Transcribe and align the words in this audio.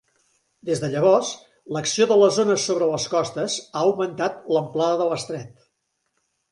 Des 0.69 0.79
de 0.83 0.87
llavors 0.93 1.29
l'acció 1.77 2.07
de 2.13 2.17
les 2.23 2.41
ones 2.45 2.65
sobre 2.71 2.89
les 2.95 3.07
costes 3.15 3.59
ha 3.69 3.87
augmentat 3.87 4.43
l'amplada 4.57 4.99
de 5.05 5.11
l'estret. 5.13 5.67